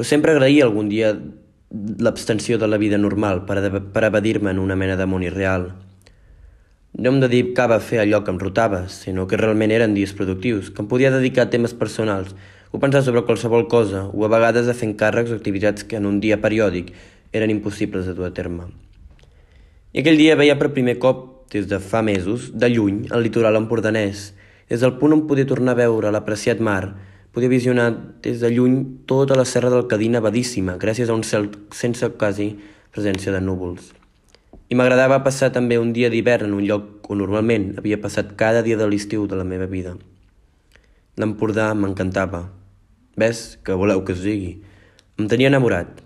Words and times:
però 0.00 0.08
sempre 0.08 0.32
agraïa 0.32 0.64
algun 0.64 0.86
dia 0.88 1.10
l'abstenció 2.00 2.56
de 2.56 2.66
la 2.66 2.78
vida 2.80 2.96
normal 2.96 3.42
per, 3.44 3.58
per 3.92 4.02
evadir-me 4.06 4.48
en 4.48 4.58
una 4.58 4.72
mena 4.72 4.94
de 4.96 5.04
món 5.04 5.20
irreal. 5.20 5.66
No 6.96 7.10
em 7.12 7.18
dedicava 7.20 7.76
a 7.76 7.84
fer 7.84 7.98
allò 8.00 8.22
que 8.24 8.32
em 8.32 8.38
rotava, 8.40 8.86
sinó 8.88 9.26
que 9.28 9.36
realment 9.36 9.74
eren 9.76 9.92
dies 9.92 10.14
productius, 10.16 10.70
que 10.72 10.80
em 10.80 10.88
podia 10.88 11.10
dedicar 11.12 11.44
a 11.44 11.50
temes 11.52 11.76
personals, 11.76 12.32
o 12.72 12.80
pensar 12.80 13.02
sobre 13.04 13.26
qualsevol 13.28 13.66
cosa, 13.68 14.06
o 14.08 14.24
a 14.24 14.32
vegades 14.32 14.72
a 14.72 14.76
fer 14.78 14.88
encàrrecs 14.88 15.34
o 15.34 15.36
activitats 15.36 15.84
que 15.84 16.00
en 16.00 16.08
un 16.08 16.16
dia 16.24 16.40
periòdic 16.40 16.94
eren 17.36 17.52
impossibles 17.52 18.08
de 18.08 18.16
dur 18.16 18.30
a 18.30 18.32
terme. 18.32 18.70
I 19.92 20.00
aquell 20.00 20.16
dia 20.16 20.40
veia 20.40 20.56
per 20.56 20.72
primer 20.72 20.96
cop, 20.96 21.44
des 21.52 21.68
de 21.68 21.76
fa 21.76 22.00
mesos, 22.00 22.54
de 22.56 22.72
lluny, 22.72 23.04
el 23.12 23.28
litoral 23.28 23.60
empordanès, 23.60 24.30
des 24.72 24.80
del 24.80 24.96
punt 24.96 25.12
on 25.12 25.28
podia 25.28 25.44
tornar 25.44 25.76
a 25.76 25.82
veure 25.84 26.08
l'apreciat 26.08 26.64
mar, 26.64 26.96
Podia 27.30 27.48
visionar 27.48 27.92
des 28.22 28.40
de 28.42 28.48
lluny 28.50 29.04
tota 29.06 29.36
la 29.38 29.44
serra 29.44 29.70
del 29.70 29.86
Cadí 29.86 30.08
nevadíssima, 30.10 30.74
gràcies 30.82 31.06
a 31.06 31.14
un 31.14 31.22
cel 31.22 31.46
sense 31.70 32.08
quasi 32.18 32.56
presència 32.90 33.30
de 33.30 33.38
núvols. 33.38 33.92
I 34.66 34.74
m'agradava 34.74 35.20
passar 35.22 35.52
també 35.54 35.78
un 35.78 35.92
dia 35.94 36.10
d'hivern 36.10 36.48
en 36.48 36.56
un 36.58 36.66
lloc 36.66 37.06
on 37.06 37.22
normalment 37.22 37.76
havia 37.78 38.00
passat 38.02 38.34
cada 38.40 38.64
dia 38.66 38.78
de 38.80 38.90
l'estiu 38.90 39.28
de 39.30 39.38
la 39.38 39.46
meva 39.46 39.70
vida. 39.70 39.94
L'Empordà 41.22 41.70
m'encantava. 41.74 42.48
Ves, 43.14 43.60
que 43.62 43.78
voleu 43.78 44.02
que 44.02 44.18
us 44.18 44.26
digui. 44.26 44.52
Em 45.14 45.30
tenia 45.30 45.54
enamorat. 45.54 46.02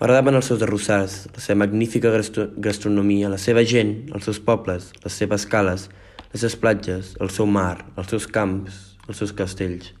M'agradaven 0.00 0.40
els 0.40 0.48
seus 0.48 0.64
arrossars, 0.64 1.26
la 1.36 1.44
seva 1.44 1.66
magnífica 1.66 2.16
gastronomia, 2.16 3.28
la 3.28 3.36
seva 3.36 3.64
gent, 3.68 4.08
els 4.16 4.24
seus 4.24 4.40
pobles, 4.40 4.88
les 5.04 5.20
seves 5.20 5.44
cales, 5.44 5.90
les 6.32 6.40
seves 6.40 6.56
platges, 6.56 7.16
el 7.20 7.28
seu 7.28 7.44
mar, 7.44 7.82
els 8.00 8.08
seus 8.08 8.24
camps, 8.24 8.84
els 9.04 9.20
seus 9.20 9.36
castells. 9.36 9.92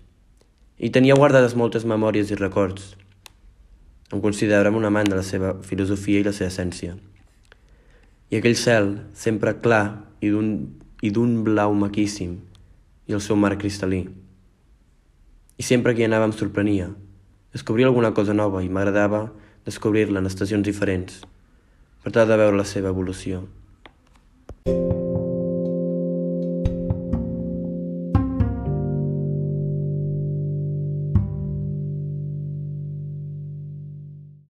I 0.80 0.88
tenia 0.88 1.12
guardades 1.12 1.52
moltes 1.60 1.82
memòries 1.84 2.30
i 2.32 2.36
records. 2.38 2.94
Em 4.16 4.20
considerava 4.24 4.78
un 4.78 4.86
amant 4.88 5.10
de 5.12 5.18
la 5.18 5.24
seva 5.28 5.50
filosofia 5.60 6.22
i 6.22 6.24
la 6.24 6.32
seva 6.32 6.48
essència. 6.48 6.94
I 8.32 8.38
aquell 8.38 8.56
cel, 8.56 8.88
sempre 9.12 9.52
clar 9.60 10.06
i 10.24 10.30
d'un 11.12 11.34
blau 11.44 11.76
maquíssim, 11.76 12.38
i 13.04 13.12
el 13.12 13.20
seu 13.20 13.36
mar 13.36 13.52
cristal·lí. 13.60 14.06
I 15.60 15.68
sempre 15.68 15.92
que 15.92 16.00
hi 16.00 16.08
anava 16.08 16.30
em 16.30 16.32
sorprenia. 16.32 16.88
Descobria 17.52 17.92
alguna 17.92 18.14
cosa 18.16 18.32
nova 18.32 18.64
i 18.64 18.72
m'agradava 18.72 19.26
descobrir-la 19.68 20.24
en 20.24 20.32
estacions 20.32 20.64
diferents, 20.64 21.20
per 22.00 22.16
tal 22.16 22.32
de 22.32 22.40
veure 22.40 22.56
la 22.56 22.64
seva 22.64 22.88
evolució. 22.88 23.44